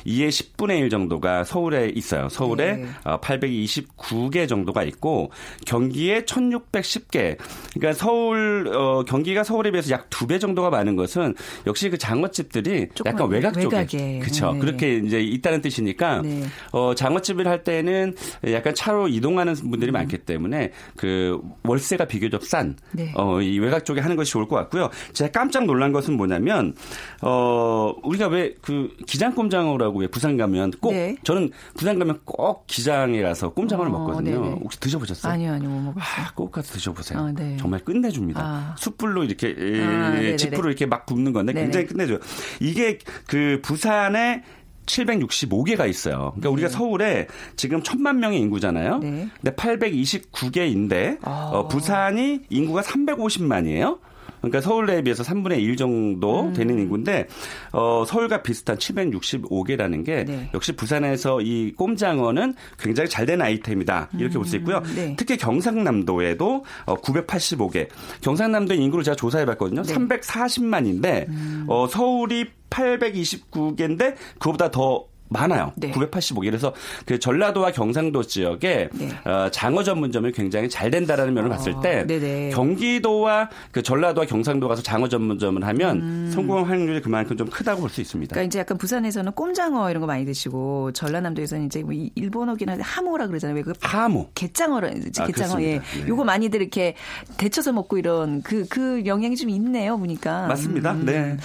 [0.04, 2.28] 이에 10분의 1 정도가 서울에 있어요.
[2.28, 2.88] 서울에 네.
[3.06, 5.32] 어, 829개 정도가 있고
[5.65, 7.38] 경기에 1610개.
[7.74, 11.34] 그러니까 서울 어, 경기가 서울에 비해서 약 두 배 정도가 많은 것은
[11.65, 14.20] 역시 그 장어집들이 약간 외곽 쪽에 외곽에.
[14.20, 14.52] 그렇죠.
[14.54, 14.60] 네.
[14.60, 16.44] 그렇게 이제 있다는 뜻이니까 네.
[16.72, 18.15] 어, 장어집을 할 때는
[18.52, 19.72] 약간 차로 이동하는 음.
[19.72, 23.12] 분들이 많기 때문에 그 월세가 비교적 싼 네.
[23.15, 24.89] 어, 이 외곽 쪽에 하는 것이 좋을 것 같고요.
[25.13, 26.76] 제가 깜짝 놀란 것은 뭐냐면
[27.22, 31.15] 어, 우리가 왜 그 기장 꼼장어라고 왜 부산 가면 꼭 네.
[31.24, 34.41] 저는 부산 가면 꼭 기장에 가서 꼼장어를 어, 먹거든요.
[34.41, 34.60] 네네.
[34.63, 35.34] 혹시 드셔보셨어요?
[35.34, 36.25] 아니요, 아니요, 못 먹었어요.
[36.25, 37.19] 아, 꼭 가서 드셔보세요.
[37.19, 37.58] 아, 네.
[37.60, 38.41] 정말 끝내줍니다.
[38.41, 38.75] 아.
[38.77, 40.36] 숯불로 이렇게 에, 아, 네네네.
[40.38, 41.65] 지프로 이렇게 막 굽는 건데 네네.
[41.65, 42.19] 굉장히 끝내줘요.
[42.60, 44.43] 이게 그 부산에
[44.86, 46.32] 765개가 있어요.
[46.36, 48.97] 그러니까 우리가 서울에 지금 천만 명의 인구잖아요.
[48.99, 49.29] 네.
[49.41, 51.49] 근데 829개인데 아.
[51.53, 53.99] 어, 부산이 인구가 350만이에요.
[54.41, 56.54] 그러니까 서울에 비해서 3분의 1 정도 음.
[56.54, 57.28] 되는 인구인데
[57.73, 60.49] 어, 서울과 비슷한 765개라는 게 네.
[60.54, 64.82] 역시 부산에서 이 꼼장어는 굉장히 잘 된 아이템이다 이렇게 볼 수 있고요.
[64.95, 65.13] 네.
[65.17, 67.88] 특히 경상남도에도 어, 985개.
[68.21, 69.84] 경상남도 인구를 제가 조사해봤거든요.
[69.84, 69.93] 네.
[69.93, 71.28] 340만인데
[71.67, 75.72] 어, 서울이 829개인데 그보다 더 많아요.
[75.76, 75.92] 네.
[75.92, 76.46] 985개.
[76.46, 76.74] 그래서
[77.06, 79.10] 그 전라도와 경상도 지역에 네.
[79.30, 82.50] 어, 장어 전문점이 굉장히 잘 된다라는 면을 어, 봤을 때 네네.
[82.52, 86.32] 경기도와 그 전라도와 경상도 가서 장어 전문점을 하면 음.
[86.34, 88.34] 성공 확률이 그만큼 좀 크다고 볼 수 있습니다.
[88.34, 93.28] 그러니까 이제 약간 부산에서는 꼼장어 이런 거 많이 드시고 전라남도에서는 이제 뭐 일본어긴 한데 하모라
[93.28, 93.56] 그러잖아요.
[93.58, 94.30] 왜그 하모.
[94.36, 94.89] 게장어라
[95.20, 95.80] 아, 게장어 예.
[95.80, 96.08] 네.
[96.08, 96.96] 요거 많이들 이렇게
[97.38, 99.98] 데쳐서 먹고 이런 그그 그 영향이 좀 있네요.
[99.98, 100.48] 보니까.
[100.48, 100.92] 맞습니다.
[100.94, 101.06] 음.
[101.06, 101.38] 네.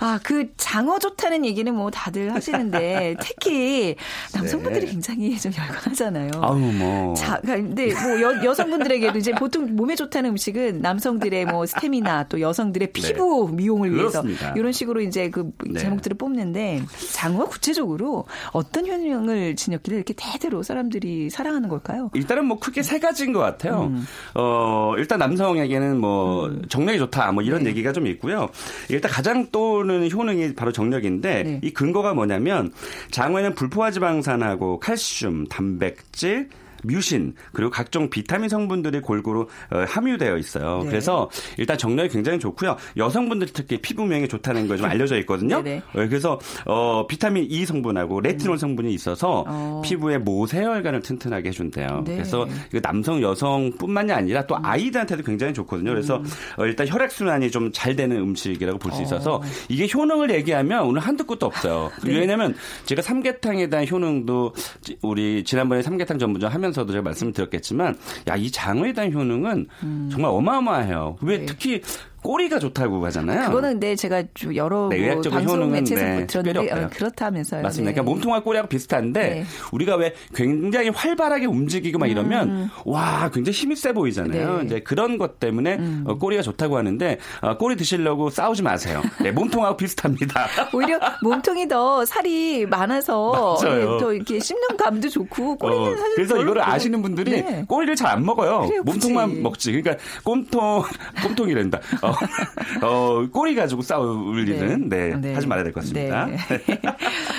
[0.00, 3.94] 아, 그 장어 좋다는 얘기는 뭐 다들 하시는데 특히
[4.34, 4.92] 남성분들이 네.
[4.92, 6.30] 굉장히 좀 열광하잖아요.
[6.36, 7.14] 아우 뭐.
[7.14, 12.88] 자, 근데 뭐 여, 여성분들에게도 이제 보통 몸에 좋다는 음식은 남성들의 뭐 스태미나 또 여성들의
[12.88, 12.92] 네.
[12.92, 13.56] 피부 네.
[13.56, 14.54] 미용을 위해서 그렇습니다.
[14.56, 15.78] 이런 식으로 이제 그 네.
[15.78, 16.82] 제목들을 뽑는데
[17.18, 22.10] 장어가 구체적으로 어떤 효능을 지녔길래 이렇게 대대로 사람들이 사랑하는 걸까요?
[22.14, 23.90] 일단은 뭐 크게 세 가지인 것 같아요.
[23.90, 24.06] 음.
[24.36, 26.62] 어, 일단 남성에게는 뭐 음.
[26.68, 27.70] 정력이 좋다 뭐 이런 네.
[27.70, 28.48] 얘기가 좀 있고요.
[28.88, 31.60] 일단 가장 떠오르는 효능이 바로 정력인데 네.
[31.64, 32.72] 이 근거가 뭐냐면
[33.10, 36.50] 장어에는 불포화지방산하고 칼슘, 단백질,
[36.84, 40.80] 뮤신 그리고 각종 비타민 성분들이 골고루 어, 함유되어 있어요.
[40.82, 40.90] 네.
[40.90, 42.76] 그래서 일단 정력이 굉장히 좋고요.
[42.96, 45.60] 여성분들이 특히 피부명에 좋다는 거좀 알려져 있거든요.
[45.62, 46.00] 네, 네.
[46.02, 48.58] 어, 그래서 어, 비타민 E 성분하고 레티놀 음.
[48.58, 49.82] 성분이 있어서 어.
[49.84, 52.02] 피부의 모세혈관을 튼튼하게 해준대요.
[52.04, 52.14] 네.
[52.16, 52.46] 그래서
[52.82, 54.64] 남성 여성뿐만이 아니라 또 음.
[54.64, 55.90] 아이들한테도 굉장히 좋거든요.
[55.90, 56.24] 그래서 음.
[56.58, 59.42] 어, 일단 혈액 순환이 좀 잘 되는 음식이라고 볼 수 있어서 어.
[59.68, 61.90] 이게 효능을 얘기하면 오늘 한두 끝도 없어요.
[62.04, 62.18] 네.
[62.18, 62.54] 왜냐하면
[62.86, 64.54] 제가 삼계탕에 대한 효능도
[65.02, 67.96] 우리 지난번에 삼계탕 전문점 하면 하면서도 제가 말씀을 드렸겠지만
[68.28, 70.08] 야 이 장어에 대한 효능은 음.
[70.12, 71.16] 정말 어마어마해요.
[71.22, 71.46] 왜 네.
[71.46, 71.82] 특히
[72.22, 73.46] 꼬리가 좋다고 하잖아요.
[73.48, 77.62] 그거는 근데 제가 여러 네, 뭐 방송 매체에서 네, 들었는데 어, 그렇다면서요.
[77.62, 77.90] 맞습니다.
[77.90, 77.94] 네.
[77.94, 79.44] 그러니까 몸통과 꼬리하고 비슷한데 네.
[79.72, 82.68] 우리가 왜 굉장히 활발하게 움직이고 막 이러면 음.
[82.84, 84.58] 와 굉장히 힘이 세 보이잖아요.
[84.58, 84.64] 네.
[84.64, 86.04] 이제 그런 것 때문에 음.
[86.06, 89.00] 어, 꼬리가 좋다고 하는데 어, 꼬리 드시려고 싸우지 마세요.
[89.22, 90.48] 네, 몸통하고 비슷합니다.
[90.74, 96.36] 오히려 몸통이 더 살이 많아서 예, 더 이렇게 씹는 감도 좋고 꼬리는 어, 사실 그래서
[96.40, 97.64] 이거를 아시는 분들이 네.
[97.68, 98.66] 꼬리를 잘 안 먹어요.
[98.66, 99.70] 그래요, 몸통만 먹지.
[99.70, 100.82] 그러니까 꼼통
[101.22, 101.80] 꼼통이란다.
[102.10, 102.14] 어,
[102.86, 104.52] 어, 꼬리 가지고 싸울 네.
[104.52, 105.34] 일은 네, 네.
[105.34, 106.26] 하지 말아야 될 것 같습니다.
[106.26, 106.36] 네.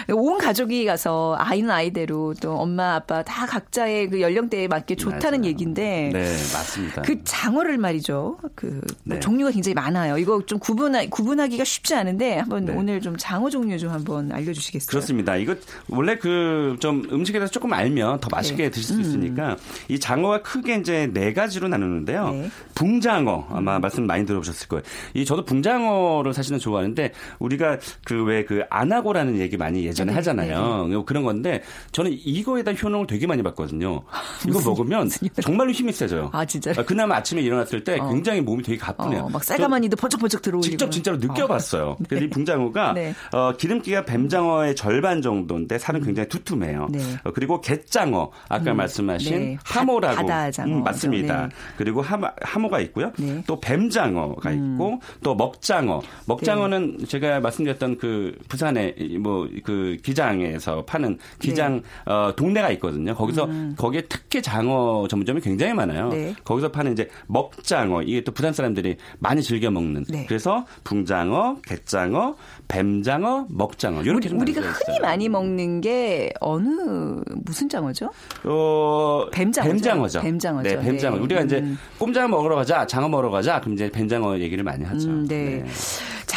[0.13, 5.49] 온 가족이 가서 아이는 아이대로 또 엄마 아빠 다 각자의 그 연령대에 맞게 좋다는 맞아요.
[5.49, 7.01] 얘기인데 네, 맞습니다.
[7.03, 8.37] 그 장어를 말이죠.
[8.55, 9.19] 그 네.
[9.19, 10.17] 종류가 굉장히 많아요.
[10.17, 12.73] 이거 좀 구분하, 구분하기가 쉽지 않은데 한번 네.
[12.75, 14.87] 오늘 좀 장어 종류 좀 한번 알려주시겠어요?
[14.89, 15.35] 그렇습니다.
[15.35, 15.55] 이거
[15.89, 18.69] 원래 그 좀 음식에 대해서 조금 알면 더 맛있게 네.
[18.69, 19.01] 드실 수 음.
[19.01, 22.31] 있으니까 이 장어가 크게 이제 네 가지로 나누는데요.
[22.31, 22.49] 네.
[22.75, 24.83] 붕장어 아마 말씀 많이 들어보셨을 거예요.
[25.13, 30.87] 이 저도 붕장어를 사실은 좋아하는데 우리가 그 왜그 그 안하고라는 얘기 많이 예전에 네, 하잖아요.
[30.87, 31.03] 네.
[31.05, 34.01] 그런 건데 저는 이거에 대한 효능을 되게 많이 봤거든요.
[34.47, 35.09] 이거 먹으면
[35.41, 36.29] 정말로 힘이 세져요.
[36.33, 36.71] 아 진짜.
[36.75, 38.09] 아, 그나마 아침에 일어났을 때 어.
[38.09, 39.25] 굉장히 몸이 되게 가쁘네요.
[39.25, 40.63] 어, 막 쌀가마니도 번쩍번쩍 들어오고.
[40.63, 41.89] 직접 진짜로 느껴봤어요.
[41.89, 41.97] 어.
[42.09, 43.13] 그래서 이 붕장어가 네.
[43.33, 46.87] 어, 기름기가 뱀장어의 절반 정도인데 살은 굉장히 두툼해요.
[46.91, 46.99] 네.
[47.23, 48.77] 어, 그리고 갯장어 아까 음.
[48.77, 49.57] 말씀하신 네.
[49.63, 51.47] 하모라고 바다장어 음, 맞습니다.
[51.47, 51.55] 네.
[51.77, 53.11] 그리고 하모, 하모가 있고요.
[53.17, 53.43] 네.
[53.45, 54.73] 또 뱀장어가 음.
[54.73, 56.01] 있고 또 먹장어.
[56.25, 57.05] 먹장어는 네.
[57.05, 62.11] 제가 말씀드렸던 그 부산에 뭐 그 기장에서 파는 기장 네.
[62.11, 63.13] 어, 동네가 있거든요.
[63.15, 63.75] 거기서 음.
[63.77, 66.09] 거기에 특히 장어 전문점이 굉장히 많아요.
[66.09, 66.35] 네.
[66.43, 70.05] 거기서 파는 이제 먹장어 이게 또 부산 사람들이 많이 즐겨 먹는.
[70.09, 70.25] 네.
[70.27, 72.35] 그래서 붕장어, 갯장어,
[72.67, 78.09] 뱀장어, 먹장어 이렇게 우리, 가 흔히 많이 먹는 게 어느 무슨 장어죠?
[78.45, 79.71] 어, 뱀장어죠.
[79.71, 80.21] 뱀장어죠.
[80.21, 80.69] 뱀장어죠.
[80.69, 81.15] 네, 뱀장어.
[81.17, 81.21] 네.
[81.21, 81.77] 우리가 이제 음.
[81.97, 83.59] 꼼장어 먹으러 가자, 장어 먹으러 가자.
[83.61, 85.09] 그럼 이제 뱀장어 얘기를 많이 하죠.
[85.09, 85.63] 음, 네.
[85.63, 85.65] 네.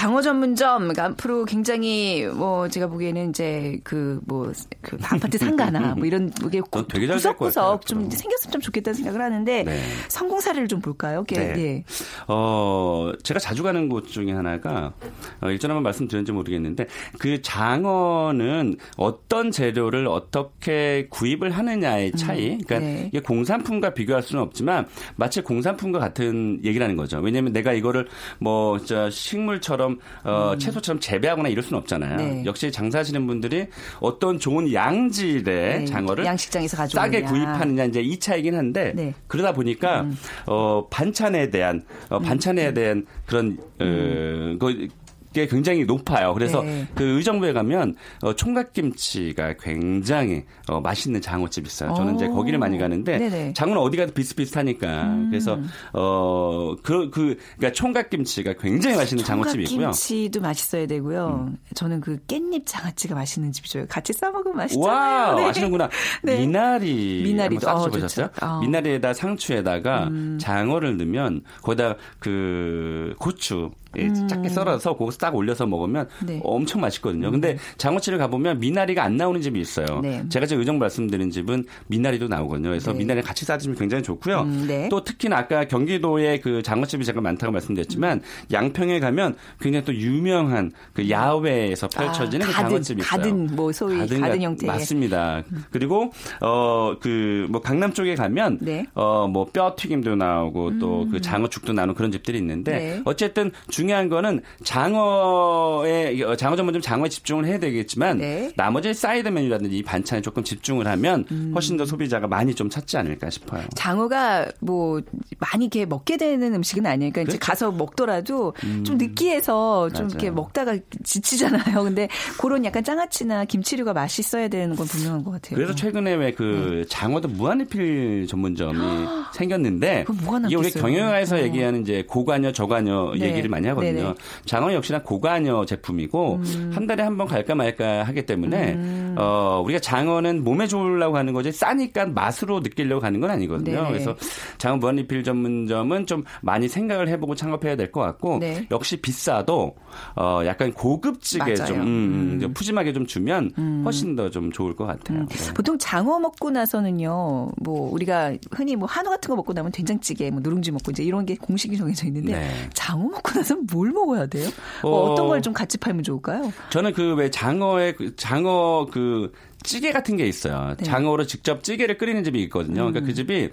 [0.03, 6.07] 장어 전문점 그러니까 앞으로 굉장히 뭐 제가 보기에는 이제 그 뭐그 그 아파트 상가나 뭐
[6.07, 9.81] 이런 게 구석구석 좀 생겼으면 좀 좋겠다는 생각을 하는데 네.
[10.09, 11.23] 성공 사례를 좀 볼까요?
[11.29, 11.53] 네.
[11.53, 11.85] 네.
[12.27, 14.93] 어 제가 자주 가는 곳 중에 하나가
[15.41, 16.89] 어, 일전에 한번 말씀드렸는지 모르겠는데
[17.21, 22.59] 그 장어는 어떤 재료를 어떻게 구입을 하느냐의 음, 차이.
[22.59, 23.07] 그러니까 네.
[23.07, 27.21] 이게 공산품과 비교할 수는 없지만 마치 공산품과 같은 얘기라는 거죠.
[27.21, 28.09] 왜냐하면 내가 이거를
[28.41, 28.79] 뭐
[29.13, 30.59] 식물처럼 것처럼 어, 음.
[30.59, 32.17] 채소처럼 재배하거나 이럴 수는 없잖아요.
[32.17, 32.43] 네.
[32.45, 33.67] 역시 장사하시는 분들이
[34.01, 35.85] 어떤 좋은 양질의 네.
[35.85, 39.15] 장어를 양식장에서 가져 싸게 구입하느냐 이제 이 차이긴 한데 네.
[39.27, 40.17] 그러다 보니까 음.
[40.47, 42.75] 어, 반찬에 대한 어, 반찬에 음.
[42.75, 44.59] 대한 그런 어, 음.
[44.61, 44.89] 그,
[45.33, 46.35] 게 굉장히 높아요.
[46.35, 46.87] 그래서 네.
[46.95, 51.95] 그 의정부에 가면 어, 총각김치가 굉장히 어, 맛있는 장어집 있어요.
[51.95, 53.53] 저는 이제 거기를 많이 가는데 네네.
[53.55, 55.29] 장어는 어디 가도 비슷비슷하니까 음.
[55.31, 55.59] 그래서
[55.93, 59.87] 어그 그 그러니까 총각김치가 굉장히 맛있는 장어집이 있고요.
[59.91, 61.49] 김치도 맛있어야 되고요.
[61.49, 61.59] 음.
[61.75, 63.87] 저는 그 깻잎 장아찌가 맛있는 집이죠.
[63.89, 64.89] 같이 싸 먹으면 맛있잖아요.
[64.89, 65.45] 와, 네.
[65.47, 65.89] 아시는구나.
[66.23, 66.39] 네.
[66.41, 68.29] 미나리 미나리도 한번 싸보셨어요?
[68.43, 68.61] 어.
[68.61, 70.39] 미나리에다 상추에다가 음.
[70.41, 74.29] 장어를 넣으면 거기다 그 고추 음.
[74.29, 76.41] 작게 썰어서 그거 딱 올려서 먹으면 네.
[76.45, 77.31] 엄청 맛있거든요.
[77.31, 77.59] 근데 음.
[77.79, 80.01] 장어집을 가보면 미나리가 안 나오는 집이 있어요.
[80.03, 80.25] 네.
[80.29, 82.69] 제가 지금 의정 말씀드린 집은 미나리도 나오거든요.
[82.71, 82.99] 그래서 네.
[82.99, 84.41] 미나리 같이 싸주시면 굉장히 좋고요.
[84.43, 84.89] 음, 네.
[84.89, 88.23] 또 특히나 아까 경기도에 그 장어집이 제가 많다고 말씀드렸지만 음.
[88.53, 93.11] 양평에 가면 굉장히 또 유명한 그 야외에서 펼쳐지는 아, 그 장어집이 있어요.
[93.19, 95.43] 가든 뭐 소위 가든, 가든 형태 맞습니다.
[95.71, 98.87] 그리고 어 그 뭐 강남 쪽에 가면 네.
[98.95, 103.03] 어뭐 뼈 튀김도 나오고 또 그 장어죽도 나오는 그런 집들이 있는데 네.
[103.05, 103.51] 어쨌든
[103.83, 108.53] 중요한 거는 장어에 어, 장어 전문점 장어에 집중을 해야 되겠지만 네.
[108.57, 111.51] 나머지 사이드 메뉴라든지 반찬에 조금 집중을 하면 음.
[111.53, 113.65] 훨씬 더 소비자가 많이 좀 찾지 않을까 싶어요.
[113.75, 115.01] 장어가 뭐
[115.39, 117.31] 많이 이렇게 먹게 되는 음식은 아니니까 그렇죠.
[117.33, 118.85] 이제 가서 먹더라도 음.
[118.85, 120.09] 좀 느끼해서 좀 맞아요.
[120.11, 121.83] 이렇게 먹다가 지치잖아요.
[121.83, 125.57] 근데 그런 약간 장아찌나 김치류가 맛있어야 되는 건 분명한 것 같아요.
[125.57, 126.43] 그래서 최근에 왜그
[126.83, 126.85] 네.
[126.89, 128.79] 장어도 무한리필 전문점이
[129.35, 130.05] 생겼는데
[130.47, 131.39] 이게 우리 경영에서 어.
[131.41, 133.29] 얘기하는 이제 고관여 저관여 네.
[133.29, 133.93] 얘기를 많이 하거든요.
[134.03, 134.15] 네네.
[134.47, 136.71] 장어 역시나 고관여 제품이고 음.
[136.75, 139.15] 한 달에 한 번 갈까 말까 하기 때문에 음.
[139.19, 143.77] 어 우리가 장어는 몸에 좋으려고 하는 거지 싸니까 맛으로 느끼려고 하는 건 아니거든요.
[143.77, 143.89] 네네.
[143.89, 144.17] 그래서
[144.59, 148.67] 장어 무한리필 전문점은 좀 많이 생각을 해보고 창업해야 될 것 같고 네.
[148.71, 149.75] 역시 비싸도
[150.17, 151.67] 어 약간 고급지게 맞아요.
[151.67, 152.55] 좀 음, 음.
[152.55, 153.83] 푸짐하게 좀 주면 음.
[153.85, 155.19] 훨씬 더 좀 좋을 것 같아요.
[155.19, 155.27] 음.
[155.29, 155.53] 네.
[155.53, 160.41] 보통 장어 먹고 나서는요, 뭐 우리가 흔히 뭐 한우 같은 거 먹고 나면 된장찌개, 뭐
[160.43, 162.51] 누룽지 먹고 이제 이런 게 공식이 정해져 있는데 네.
[162.73, 164.49] 장어 먹고 나서 뭘 먹어야 돼요?
[164.83, 166.53] 어, 뭐 어떤 걸 좀 같이 팔면 좋을까요?
[166.71, 170.75] 저는 그 왜 장어의 그 장어 그 찌개 같은 게 있어요.
[170.79, 170.85] 네.
[170.85, 172.77] 장어로 직접 찌개를 끓이는 집이 있거든요.
[172.91, 173.15] 그러니까 그 음.
[173.15, 173.51] 집이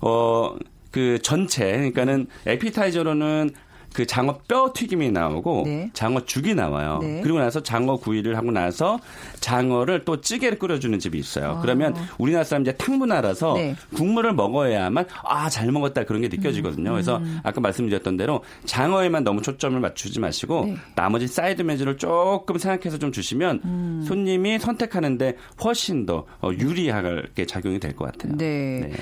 [0.00, 0.54] 어.
[0.90, 3.50] 그 전체 그러니까는 에피타이저로는
[3.94, 5.90] 그 장어 뼈 튀김이 나오고 네.
[5.94, 6.98] 장어 죽이 나와요.
[7.00, 7.20] 네.
[7.22, 8.98] 그리고 나서 장어 구이를 하고 나서
[9.40, 11.52] 장어를 또 찌개를 끓여주는 집이 있어요.
[11.52, 11.60] 아.
[11.60, 13.76] 그러면 우리나라 사람 이제 탕문화라서 네.
[13.94, 16.90] 국물을 먹어야만 아 잘 먹었다 그런 게 느껴지거든요.
[16.90, 16.92] 음.
[16.94, 20.76] 그래서 아까 말씀드렸던 대로 장어에만 너무 초점을 맞추지 마시고 네.
[20.96, 24.04] 나머지 사이드 메뉴를 조금 생각해서 좀 주시면 음.
[24.06, 28.36] 손님이 선택하는데 훨씬 더 어, 유리하게 작용이 될 것 같아요.
[28.36, 28.80] 네.
[28.88, 28.92] 네.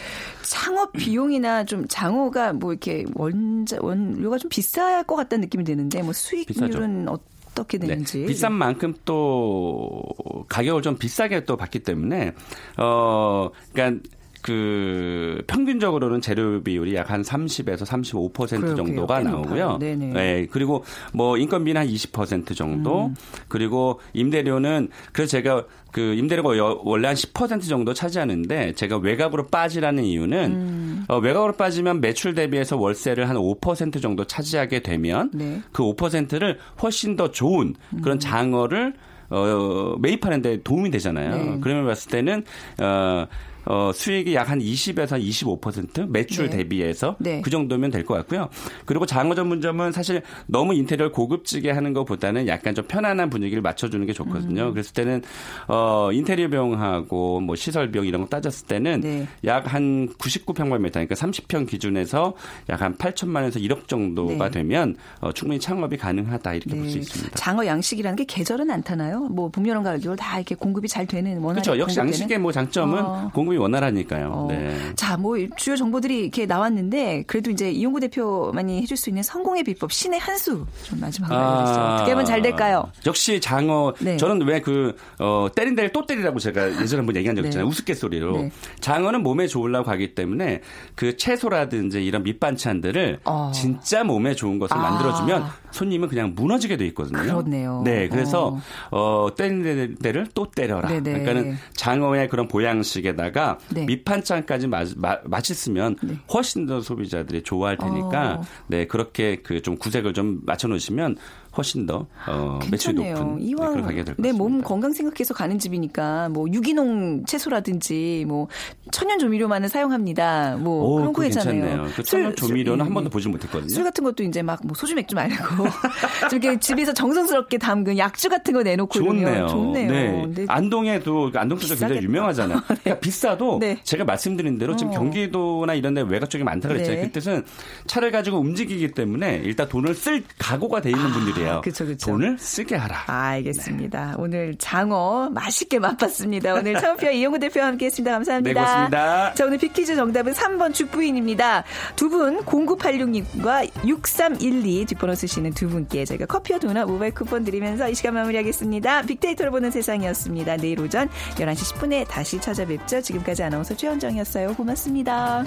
[0.42, 6.12] 창업 비용이나 좀 장어가 뭐 이렇게 원자 원료가 좀 비쌀 것 같다는 느낌이 드는데 뭐
[6.12, 7.20] 수익률은 비싸죠.
[7.52, 7.86] 어떻게 네.
[7.86, 10.02] 되는지 네, 비싼 만큼 또
[10.48, 12.34] 가격을 좀 비싸게 또 받기 때문에
[12.78, 14.02] 어 그러니까
[14.42, 19.78] 그 평균적으로는 재료 비율이 약 한 30에서 35% 정도가 나오고요.
[19.78, 20.06] 네네.
[20.06, 20.46] 네.
[20.50, 23.06] 그리고 뭐 인건비는 한 20% 정도.
[23.06, 23.14] 음.
[23.48, 26.50] 그리고 임대료는 그래서 제가 그 임대료가
[26.84, 31.04] 원래 한 10% 정도 차지하는데 제가 외곽으로 빠지라는 이유는 음.
[31.08, 35.60] 어, 외곽으로 빠지면 매출 대비해서 월세를 한 5% 정도 차지하게 되면 네.
[35.72, 38.18] 그 5%를 훨씬 더 좋은 그런 음.
[38.18, 38.94] 장어를
[39.28, 41.30] 어, 매입하는데 도움이 되잖아요.
[41.36, 41.58] 네.
[41.60, 42.44] 그러면 봤을 때는
[42.80, 43.26] 어
[43.64, 45.22] 어, 수익이 약 한 20에서
[45.60, 46.56] 25% 매출 네.
[46.58, 47.40] 대비해서 네.
[47.42, 48.48] 그 정도면 될 것 같고요.
[48.84, 54.12] 그리고 장어 전문점은 사실 너무 인테리어를 고급지게 하는 것보다는 약간 좀 편안한 분위기를 맞춰주는 게
[54.12, 54.68] 좋거든요.
[54.68, 54.72] 음.
[54.72, 55.22] 그랬을 때는
[55.68, 59.28] 어, 인테리어 비용하고 뭐 시설 비용 이런 거 따졌을 때는 네.
[59.44, 62.34] 약한 99평방미터 그러니까 30평 기준에서
[62.68, 64.50] 약 한 8천만 원에서 1억 정도가 네.
[64.50, 67.00] 되면 어, 충분히 창업이 가능하다 이렇게 볼수 네.
[67.00, 67.36] 있습니다.
[67.36, 69.20] 장어 양식이라는 게 계절은 안 타나요?
[69.30, 71.78] 뭐 봄, 여름, 가을, 겨울 다 이렇게 공급이 잘 되는 원활 그렇죠.
[71.78, 73.30] 역시 양식의 뭐 장점은 어.
[73.32, 74.28] 공급 공급이 원활하니까요.
[74.32, 74.46] 어.
[74.50, 74.76] 네.
[74.96, 79.92] 자, 뭐 주요 정보들이 이렇게 나왔는데 그래도 이제 이용구 대표만이 해줄 수 있는 성공의 비법
[79.92, 81.58] 신의 한 수 좀 마지막으로 아.
[81.58, 81.84] 알려주세요.
[81.84, 82.90] 어떻게 하면 잘 될까요?
[83.06, 83.94] 역시 장어.
[84.00, 84.16] 네.
[84.16, 87.48] 저는 왜 그 어, 때린 데를 또 때리라고 제가 예전에 한번 얘기한 적 네.
[87.48, 87.66] 있잖아요.
[87.66, 87.70] 네.
[87.70, 88.36] 우스갯소리로.
[88.42, 88.50] 네.
[88.80, 90.60] 장어는 몸에 좋으려고 하기 때문에
[90.94, 93.50] 그 채소라든지 이런 밑반찬들을 어.
[93.52, 94.80] 진짜 몸에 좋은 것을 아.
[94.80, 97.22] 만들어주면 손님은 그냥 무너지게 돼 있거든요.
[97.22, 97.82] 그렇네요.
[97.84, 98.58] 네, 그래서
[98.90, 100.88] 어, 어 때린 데를 또 때려라.
[100.88, 101.02] 네네.
[101.02, 103.84] 그러니까는 장어의 그런 보양식에다가 네.
[103.86, 106.16] 밑반찬까지 마, 마, 맛있으면 네.
[106.32, 108.42] 훨씬 더 소비자들이 좋아할 테니까 어.
[108.68, 111.16] 네 그렇게 그 좀 구색을 좀 맞춰 놓으시면
[111.56, 114.16] 훨씬 더 어, 매출이 높은 네, 이왕 네, 가게 될것.
[114.18, 118.48] 내몸 건강 생각해서 가는 집이니까 뭐 유기농 채소라든지 뭐
[118.90, 120.56] 천연 조미료만을 사용합니다.
[120.58, 121.88] 뭐 오, 그런 거 있잖아요.
[121.94, 123.68] 그 천연 조미료는 술, 한 번도 보지 못했거든요.
[123.68, 125.34] 술 같은 것도 이제 막 뭐 소주 맥주 말고
[126.30, 129.48] 좀 이렇게 집에서 정성스럽게 담근 약주 같은 거 내놓고 좋네요.
[129.48, 130.26] 좋네요.
[130.28, 130.46] 네.
[130.48, 132.58] 안동에도 그 안동 소주 굉장히 유명하잖아요.
[132.68, 132.74] 네.
[132.82, 133.78] 그러니까 비싸도 네.
[133.82, 134.96] 제가 말씀드린 대로 지금 어.
[134.96, 137.02] 경기도나 이런 데 외곽 쪽에 많다 그랬잖아요.
[137.02, 137.06] 네.
[137.08, 137.44] 그 뜻은
[137.86, 141.12] 차를 가지고 움직이기 때문에 일단 돈을 쓸 각오가 돼 있는 아.
[141.12, 141.60] 분들이 돼요.
[141.64, 142.10] 그쵸, 그쵸.
[142.12, 143.04] 돈을 쓰게 하라.
[143.06, 144.06] 아, 알겠습니다.
[144.06, 144.12] 네.
[144.18, 146.54] 오늘 장어 맛있게 맛봤습니다.
[146.54, 148.10] 오늘 차은표 이용구 대표와 함께했습니다.
[148.12, 148.48] 감사합니다.
[148.48, 149.34] 네, 고맙습니다.
[149.34, 151.64] 자, 오늘 빅퀴즈 정답은 3번 죽부인입니다.
[151.96, 157.94] 두 분 0986님과 6312 뒷번호 쓰시는 두 분께 저희가 커피와 도넛 모바일 쿠폰 드리면서 이
[157.94, 159.02] 시간 마무리하겠습니다.
[159.02, 160.58] 빅데이터를 보는 세상이었습니다.
[160.58, 163.00] 내일 오전 11시 10분에 다시 찾아뵙죠.
[163.00, 164.54] 지금까지 아나운서 최현정이었어요.
[164.54, 165.44] 고맙습니다.